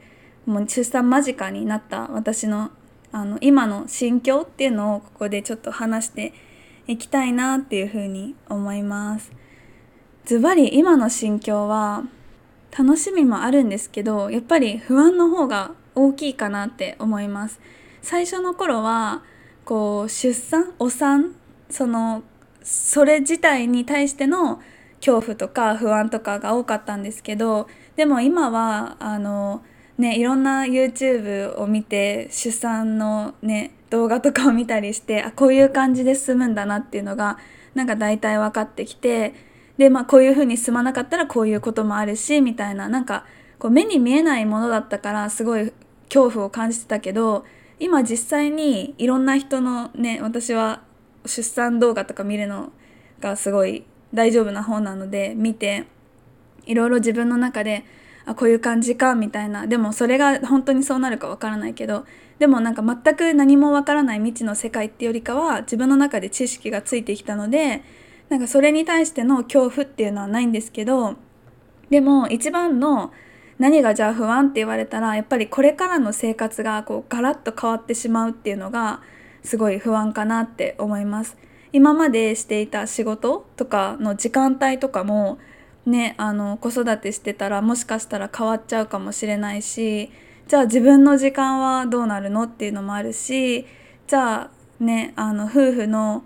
[0.45, 2.71] もう出産間近になった私の
[3.11, 6.33] あの今の心境っていうのをここでちょっと話して
[6.87, 9.31] いきたいなっていうふうに思います。
[10.25, 12.03] ズバリ今の心境は
[12.77, 17.59] 楽しみもあるんですけどやっぱり不安の方が大きいかなって思います。
[18.01, 19.23] 最初の頃は
[19.65, 21.35] こう出産お産
[21.69, 22.23] その
[22.63, 24.61] それ自体に対しての
[24.97, 29.63] 恐怖とか不安とかが多かったんですけどでも今はあの
[29.97, 37.37] ねいろんな YouTube を見て出産のね動画とかを見たりしてあこういう感じで進むんだなっていうのが
[37.75, 39.33] なんか大体分かってきて
[39.79, 43.25] でまあこういう風に進まなかったらこういうこともあるしみたいななんか
[43.59, 45.71] こう目に見えないものだったからすごい
[46.09, 47.45] 恐怖を感じてたけど
[47.79, 50.81] 今実際にいろんな人のね私は
[51.25, 52.73] 出産動画とか見るの
[53.21, 55.85] がすごい大丈夫な方なので見て
[56.65, 57.85] いろいろ自分の中で
[58.25, 59.65] あこういう感じかみたいな。
[59.65, 62.05] でもそれが本当にそうなるかわからないけど
[62.37, 67.81] でもなんか全く何もわからない未知の世界ってよりかは自分の中で知識がついてきたので
[68.29, 71.15] なんかそれに対しての恐怖っていうのはないんですけど
[71.89, 73.11] でも一番の
[73.57, 79.01] 何がじゃあ不安って言われたらやっぱりこれからの生活がこうガラッと変わってしまうっていうのが
[79.43, 81.37] すごい不安かなって思います。
[81.71, 85.37] 今までしていた仕事とかの時間帯とかも
[85.85, 90.11] ねあの子育てしてたらもしかしたら変わっちゃうかもしれないし
[90.47, 93.67] じゃあ自分の時間はどうなるのっていうのもあるし
[94.07, 96.23] じゃあねあの夫婦の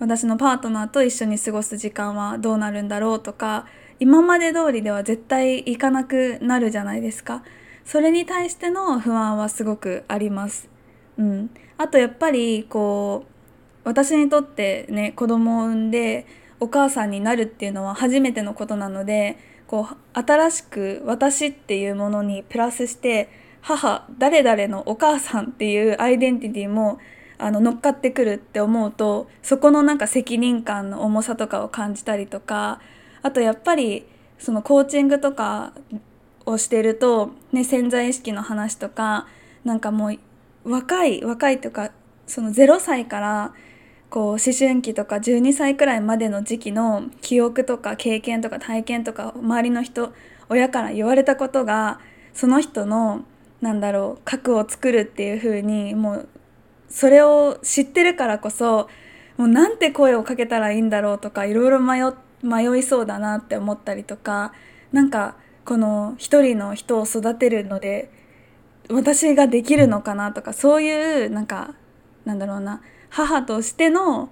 [0.00, 3.66] 私のパートナーと一緒に過ごす時間はどうなるんだろうとか
[4.00, 7.44] 今まで通りでは絶対行かなくなるじゃないですか。
[7.84, 10.70] それに対しての不安はすごくあります。
[11.18, 13.30] うん、あとやっぱりこう
[13.84, 16.26] 私にとってね子供を産んで
[16.60, 23.28] お母さんになるっていうのは初めてのことなのでこう新しく私っていうものにプラスして
[23.60, 26.98] 母誰々のお母さんっていうアイデンティティも
[27.40, 32.80] あの乗っかってくるって思うとそこのなんか責任感の重さとかを感じたりとか
[33.22, 34.06] あとやっぱり
[34.38, 35.72] そのコーチングとか
[36.46, 39.26] をしてると、ね、潜在意識の話とか
[39.64, 40.18] なんかもう
[40.70, 41.92] 若い若いとか
[42.26, 43.54] その0歳から
[44.08, 50.12] こう思春期とか12歳くらいまでの時期の記憶とか経験とか体験とか周りの人
[50.48, 52.00] 親から言われたことが
[52.34, 53.24] その人の
[53.60, 56.28] なんだろう核を作るっていう風にもう
[56.90, 58.88] それを知ってるからこそ
[59.36, 62.02] もうなんて声をかけたらいいんだろうとかいろいろ迷
[62.42, 64.52] 迷いそうだなって思ったりとか
[64.92, 68.10] なんかこの一人の人を育てるので
[68.90, 71.74] 私ができるのかなとかそういうなんか
[72.24, 74.30] なんだろうな母としての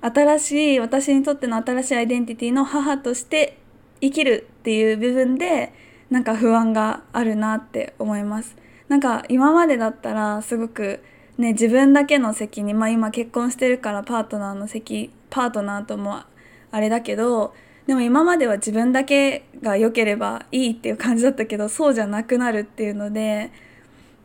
[0.00, 3.58] 新しい私にとっての新しいアイデンティティの母として
[4.00, 5.72] 生きるっていう部分で
[6.10, 8.56] なんか不安があるなって思います。
[8.88, 11.02] なんか今までだったらすごく
[11.38, 16.22] ね自分だけの責任まあ今結婚してるからパートナーの責パートナーとも
[16.70, 17.54] あれだけど
[17.86, 23.50] でも今までは自分だけが良ければいいっていう感じだったけどそうじゃなくなるっていうので、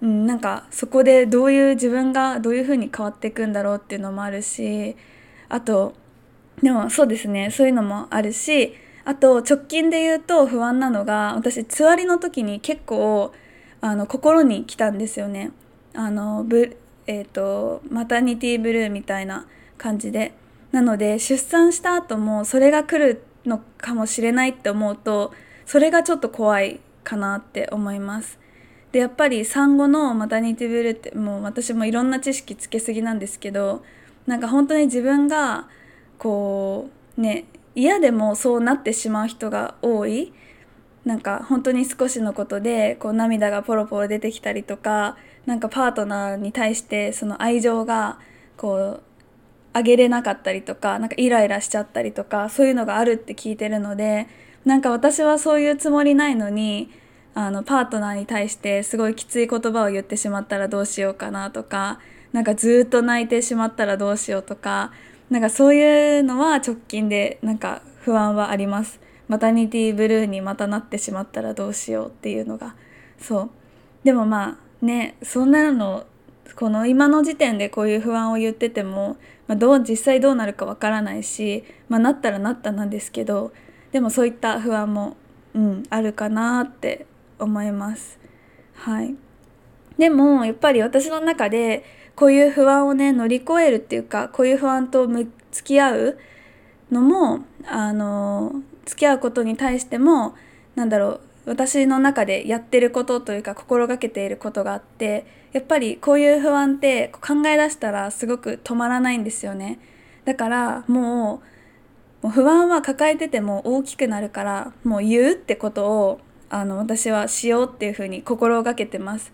[0.02, 4.96] うん、なんかそこでどういう自分がどういう風に変わっていくんだろうっていうのもあるし
[5.50, 5.96] あと
[6.62, 8.74] でもそうですねそういうのもあるし
[9.06, 13.32] あと直近で言うと不安なのが私つわりの時に結構
[13.82, 15.52] あの心に来たんですよね。
[15.94, 20.34] あのブえーと、マタニティブルーみたいな感じで
[20.72, 25.34] なので出産した後もそれが来るのかもしれないって思うと
[25.66, 28.38] それがちょっと怖いかなって思います。
[28.92, 33.84] でやっぱり産後のマタニティブルーってもう私もいろんな知識つけすぎなんですけど
[34.26, 35.68] なんか本当に自分が
[36.18, 40.34] こうね嫌でもそうなってしまう人が多い
[41.08, 45.16] なんか本当に少しのことでこう涙がポロポロ出てきたりとか
[45.46, 48.20] なんかパートナーに対してその愛情が
[48.58, 49.02] こう
[49.72, 54.28] あげれなかったりとかなんかイライラしちゃったりとかそういうのがあるって聞いてるので
[54.66, 56.92] なんか私はそういうつもりないのに
[57.36, 62.00] あのパートナーに対してすごいきつい言葉を言ってしまったらどうしようかなとか
[62.34, 64.92] なんかずっと泣いてしまったらどうしようとか
[65.30, 69.07] なんかそういうのは直近でなんか不安はあります。
[69.28, 72.76] マタニティブルーにまたなってしまったらどうしようっていうのが
[73.20, 73.50] そう
[74.04, 76.06] でもまあねそんなの
[76.56, 83.52] この今の時点でこういう不安を言ってても、まあ、どう実際どうなるかわからないし、まあ、なったらなったなんですけど
[83.92, 85.18] でもそういった不安も、
[85.54, 87.06] うん、あるかなって
[87.40, 88.20] 思います。
[88.74, 89.16] はい、
[89.98, 91.84] でもやっぱり私の中で
[92.16, 95.28] こういう不安をね乗り越えるっていうかこういう不安と付
[95.64, 96.18] き合う
[96.92, 100.36] のもあの付き合うことに対しても
[100.76, 109.80] なんだろう私の中でやってることというか心がけていることがあってやっぱりこういう不安って考え出したらすごく止まらないんですよね。
[110.26, 111.42] だからも
[112.22, 116.20] う不安は抱えてても大きくなるからもう言うってことを
[116.50, 119.32] あの私はしようっていうふうに心がけてます。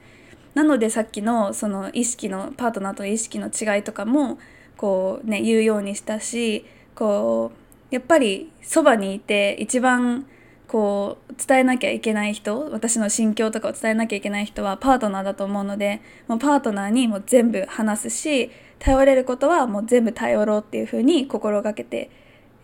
[0.53, 4.37] なのでさっきのその意識のパートナーと意識の違いとかも
[4.77, 7.62] こうね言うようにしたしこう
[7.93, 10.25] やっぱりそばにいて一番
[10.67, 22.09] こう伝えなきゃいけない人私の心境とかを伝えなきゃいけない人はパートナーだと思うのでもうパートナーにも全部話すし頼れることはもう全部頼ろうっていうふうに心がけて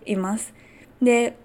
[0.07, 0.51] います。
[0.99, 1.37] で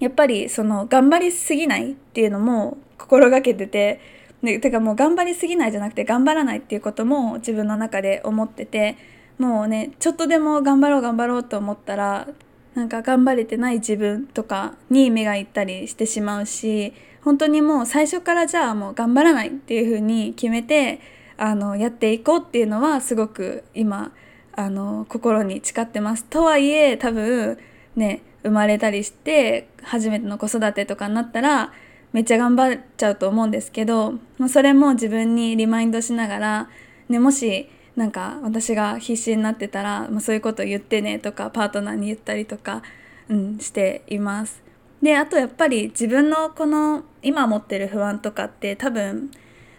[0.00, 4.00] やっぱりその頑張りすぎないっていうのも心がけてて
[4.42, 8.96] でてかもう頑張りすぎないじゃなくて頑張らないっていうことも自分の中で思ってて
[9.38, 12.28] もうねちょっとでも頑張ろう頑張ろうと思ったら
[12.74, 21.00] なんか頑張れてない自分とかに目がいったりしてしまうし本当にもう最初からじゃあもう頑張らないっていうふうに決めて
[21.36, 24.12] あのやっていこうっていうのはすごく今
[24.52, 26.24] あの心に誓ってます。
[26.24, 27.58] とはいえ多分
[27.96, 31.72] ね生まれたりして初めての子育てとかになったら
[32.12, 34.14] めっちゃ頑張っちゃうと思うんですけど
[34.48, 36.68] それも自分にリマインドしながら、
[37.08, 42.82] ね、もしなんか私が必死になってたら、まあ、そういうこと言ってねとかパートナーに言ったりとか、
[43.28, 44.62] うん、しています。
[45.02, 49.30] であとやっぱり自分のこの今持ってる不安とかって多分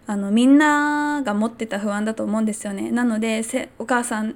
[0.07, 2.91] あのみんなが持ってた不安だと思うんですよね。
[2.91, 3.43] なので
[3.79, 4.35] お母さん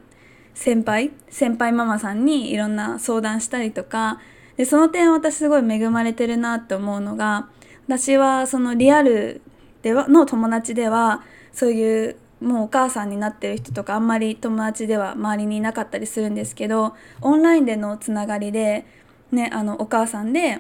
[0.55, 4.19] 先輩先輩ママさんにいろんな相談したりとか
[4.57, 7.47] でその点私すごい恵まれてるなって思うのが
[7.87, 9.41] 私はそのリアル
[9.83, 11.23] ではの友達では
[11.53, 18.85] そういうもうお母さんになってる人とかあんまり友達では周りにいなかったりするんですけどオンラインでのつながりで、
[19.31, 20.59] ね、あのお母さんで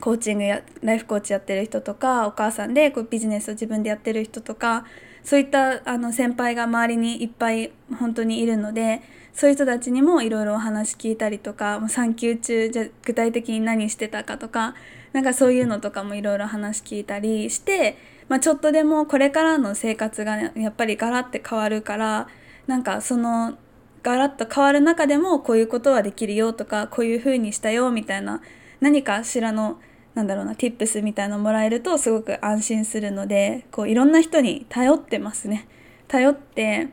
[0.00, 4.84] コーチングやライフコーチやってる人とかお母さんでこうビジネスを自分でやってる人とか
[5.24, 14.74] そういったあの先輩が周りにいっぱい本当にいるのでそういう人たちにもいろいろお話聞いたりとか産休中じゃ具体的に何してたかとか
[15.12, 17.96] なんかそういうのとかもいろいろ話聞いたりして、
[18.30, 22.28] まあ、ちょっとでもこれからの生活が、ね、やっぱりガラッて変わるから
[22.68, 23.58] なんかその
[24.04, 28.40] ガラッと変わる中でもこういうことはできるよとかこういう風にしたよみたいな
[28.78, 29.80] 何かしらの
[30.14, 35.66] なんだろうな tips みたいなのもらえるとすごく安心するのでこういろんな人に頼ってますね。
[36.06, 36.88] 頼って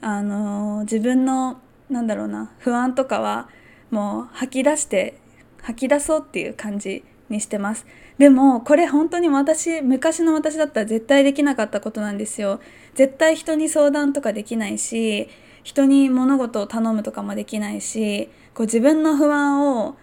[0.00, 3.48] あの、自分のなんだろうな不安とかは
[3.90, 5.18] もう吐き出して
[5.62, 7.86] 吐き出そうっていう感じにしてます
[8.20, 12.60] でもこれ本当に私昔の私だったら絶対できなかったことなんですよ。
[12.92, 15.30] 絶対人に相談とかできないし
[15.62, 19.96] 人に物事を頼むとかもできないしこう自分の不安を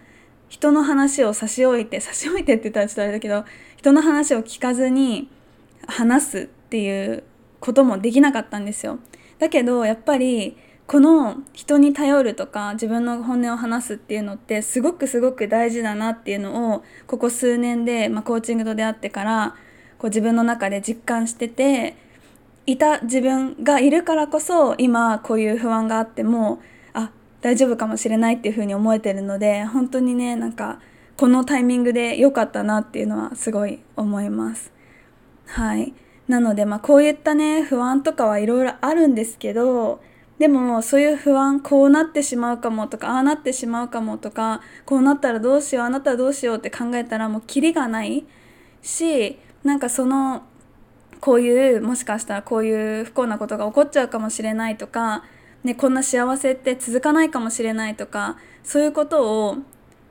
[0.48, 3.44] 人の話を差し置いて差し置いてって言ったらちょっとあれだけど
[3.76, 5.30] 人の話を聞かずに
[5.86, 7.22] 話すっていう
[7.60, 8.98] こともできなかったんですよ。
[9.38, 10.56] だけどやっぱり
[10.88, 19.54] この人に頼るとか自分の本音を話すっていうのってすごくすごく大事だなっていうのをここ数年で、まあ、コーチングと出会ってから
[19.98, 21.94] こう自分の中で実感してて
[22.64, 26.62] いた自分がいるからこそ今こういう不安があっても
[26.94, 27.10] あ
[27.42, 30.80] 大丈夫かもしれないっていうふうに思えてるので本当にねなんか
[31.18, 34.72] このタイミングで良かったなっていうのはすごい思います。
[35.44, 35.92] はい
[36.28, 40.00] なのでまあこういったね不安とかはいろいろあるんですけど
[40.38, 48.24] でもそういう不安こうなってしまうかもとかああなってしまうかもとかこうなったらどうしようあなたはどうしようって考えたらもうキリがない
[48.82, 50.42] しなんかその
[51.20, 55.24] こういうもしかしたらこういう不幸なことが起こっちゃうかもしれないとか、
[55.64, 59.56] ね、こんな幸せって続かないかもしれないとかそういうことを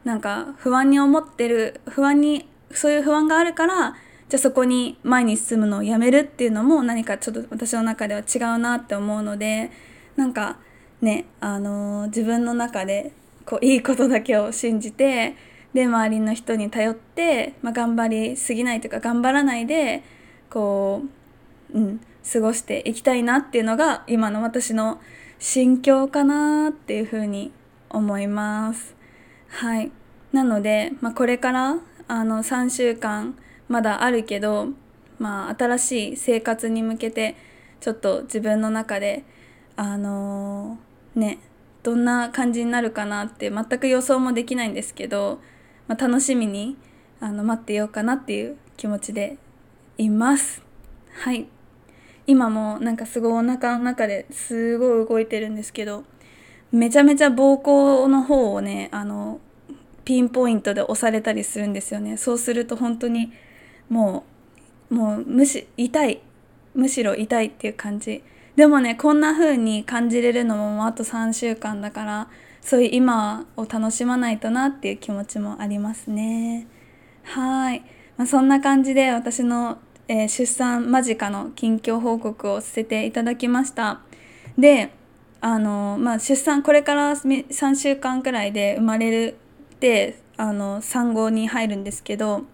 [0.03, 3.95] なんか不安に思ってる不安にそういう不安があるから
[4.29, 9.71] じゃあそこに前に進むのをやめるっていうのも何かちょっと私の中では違うなって思うので
[10.17, 10.57] なんか
[10.99, 13.13] ねあのー、自分の中で
[13.45, 15.35] こういいことだけを信じて
[15.73, 20.03] で周りの人に頼って、まあ、頑張りすぎないというか頑張らないで
[20.49, 21.03] こ
[21.73, 22.01] う、うん、
[22.31, 24.99] 過ごしていきたいなっていうのが今の私の
[25.39, 27.51] 心境かなっていうふうに
[27.89, 28.95] 思います。
[29.49, 29.91] はい、
[30.33, 33.37] なので、まあ、これからあの3週間
[33.69, 34.69] まだあるけど、
[35.19, 37.35] まあ、新しい生活に向けて
[37.79, 39.23] ちょっと自分の中で
[39.77, 41.39] あのー、ね
[41.83, 45.39] どんな感じになるかなって全く予想もできないんですけど、
[45.87, 46.75] まあ、楽しみに
[47.21, 49.37] あの待ってようかなっていう気持ちで
[49.97, 50.61] います。
[51.13, 51.47] はい。
[52.25, 56.03] 今もなんかすごいお腹の中ですごい動いてるんですけど
[56.73, 59.39] めちゃめちゃ膀胱の方をねあの
[60.03, 62.17] ピンポイントで押されたりするんですよね。
[62.17, 63.31] そうすると本当に
[63.89, 64.25] も
[64.91, 66.21] うもうむし痛い。
[66.73, 68.23] むしろ痛いっていう感じ
[68.57, 72.27] でもねこんな風に感じれるのもあと3週間だから
[72.59, 76.67] そういう今を楽しまないとなっていう気持ちもありますね。
[77.21, 77.81] はい、
[78.17, 79.77] まあ、そんな感じで私の、
[80.07, 84.01] えー、出産間近の近況報告をさせていただきました。
[84.57, 84.89] で
[85.39, 89.37] あのまあ出産これから3週間くらいで生まれる
[89.75, 92.45] ってあの産後に入るんですけど、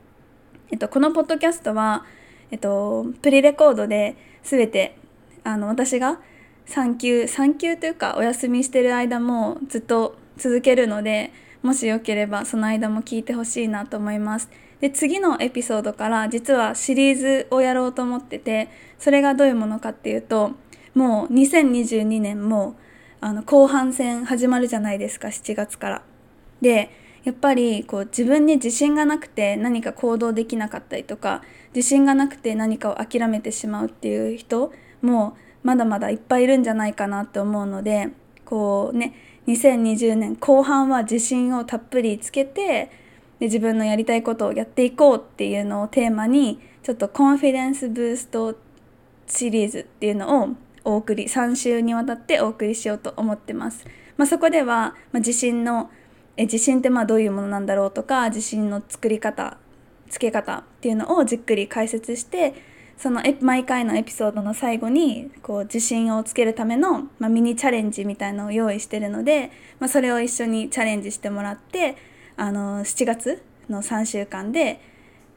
[0.70, 2.04] えっと、このポッドキャストは、
[2.52, 4.98] えっと、プリレコードで全て
[5.44, 6.20] あの私が
[6.66, 11.32] 産休産休というかお休みしてる間もずっと続けるので
[11.62, 14.50] もしよければその間も聞いてほしいなと思います。
[14.82, 18.70] で次のエピソードから実はシリーズをやろうと思ってて
[19.00, 20.52] それがどういうものかっていうと
[20.94, 22.76] もう2022年も
[23.22, 26.02] あの後半戦始まるじゃないですか7月から。
[26.62, 26.90] で
[27.24, 31.42] やっぱりこう自分に自信がなくて何か行動できなかったりとか
[31.74, 34.74] 自信がなくて何かを諦めてしまうっていう人
[35.06, 38.10] もまだまだいっぱいいるんじゃないかなって思うので
[38.46, 39.14] こうね
[39.48, 42.92] 2020年後半は自信をたっぷりつけて
[43.40, 48.56] で自分のやりたいことをやっていこうっていうのをテーマにちょっとコンフィデンスブースト
[49.28, 50.50] シリーズっていうのを
[50.86, 53.86] お送り3週にわたってお送りしようと思ってます。
[54.18, 55.90] まあ、そこでは、まあ、自信の
[56.36, 59.58] え自信ってまあどういうものなんだろうとか自信の作り方
[60.10, 62.54] つけ方っていうのをじっくり解説して
[62.98, 71.98] その毎回のエピソードの最後にこう自信をつけるための、まあ、ミニチャレンジみたいのを用意してるので、まあ、それを一緒にチャレンジしてもらって
[72.38, 74.80] あの7月の3週間で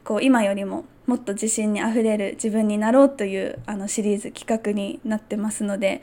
[0.03, 6.01] こう今よりももっと自信にあふれる自分になろうというあのシリーズ企画になってますので、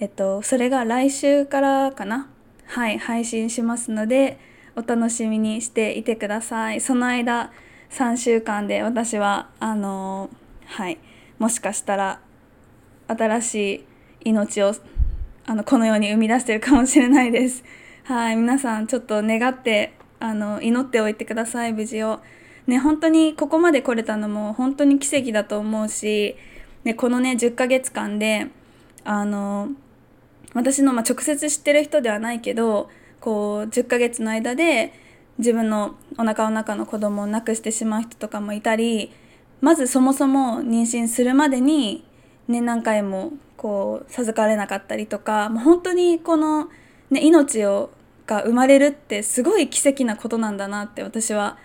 [0.00, 2.28] えっと、それが来週からかな？
[2.66, 4.38] はい配信しますので
[4.74, 6.80] お楽しみにしていてください。
[6.80, 7.52] その間
[7.90, 10.98] 3週間で私はあのーはい
[11.38, 12.20] もしかしたら
[13.08, 13.54] 新し
[14.24, 14.72] い命を
[15.46, 17.64] あのこの世に生み出してるかもしれないです。
[18.04, 22.20] はい皆さんちょっと願ってあの祈っておいてください無事を。
[22.66, 26.36] ね本当にここまで来れたのも本当に奇跡だと思うし、
[26.84, 28.46] ね、このね10ヶ月間で
[29.04, 29.68] あの
[30.54, 32.88] 私の、まあ、直接知ってる人ではないけど
[33.20, 34.94] こう10ヶ月の間で
[35.38, 39.12] 自分のお腹の中の子供を亡くしてしまう人とかもいたり
[39.64, 42.04] まずそもそも妊娠するまでに、
[42.48, 46.68] ね、何回もこう授かれなかったりとかもう本当にこの、
[47.08, 47.88] ね、命を
[48.26, 51.56] が生まれるってすごい奇跡なことなんだなって私は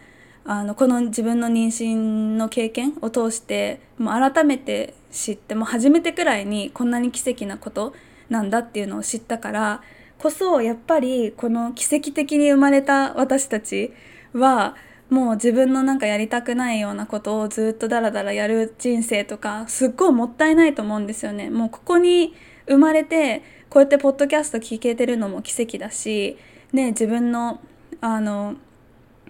[0.45, 1.97] あのこの自分の妊娠
[2.37, 7.93] の経験を通してもう改めて知っても初めてくらいにこんなに奇跡なこと
[8.29, 9.81] なんだっていうのを知ったから
[10.19, 13.91] こそやっぱりこの奇跡的に生まれた私たち
[14.31, 14.77] は
[15.10, 21.49] もう自分のなんかやりたくないようなことをずっとダラダラやる人生とかすっごいもったいないと思うんですよね。
[21.49, 22.36] もうここに
[22.68, 26.38] 生まれてこうやってポッドキャスト聞けてるのも奇跡だし、
[26.74, 27.60] ね、自分の
[28.01, 28.55] あの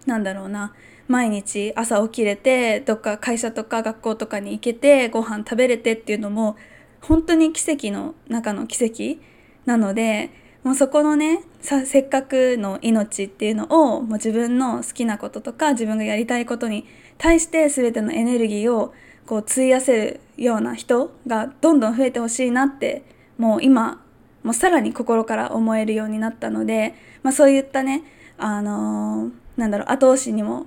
[0.06, 0.74] なんだろうな
[1.08, 6.56] 毎日朝起きれてどっか会社とか学校とかに行けてご飯食べれてっていうのも
[7.02, 9.22] 本当に奇跡の中の奇跡
[9.66, 10.30] なので
[10.64, 16.86] もうそこのねさせっかくの命っていうのをもう自分の好きなこととか自分がやりたいことに
[17.18, 18.94] 対して全てのエネルギーを
[19.26, 23.04] こう費やせるような人がどんどん増えてほしいなって
[23.38, 24.04] もう今
[24.44, 28.04] もうさらに心から思えるようになったので、まあ、そういったね
[28.38, 30.66] あのー、なんだろう後押しにも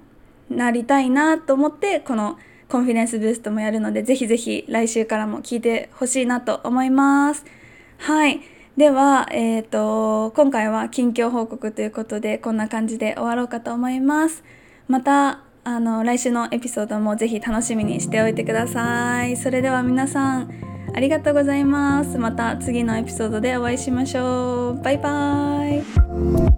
[0.51, 2.39] なりたいなと思ってこの
[2.69, 7.45] コンフィデンスブーストもやるのでぜひぜひ来週からも聞いてほしいなと思います。
[7.99, 8.41] はい
[8.77, 14.43] では、えーと、今回は近況報告ということでこんな感じで終わろうかと思います。
[14.89, 19.37] またあの来週のエピソードもぜひ楽しみにしておいてください。
[19.37, 20.51] それでは皆さん
[20.95, 22.19] ありがとうございます。
[22.19, 24.83] また次のエピソードでお会いしましょう。
[24.83, 26.52] バイバーイ。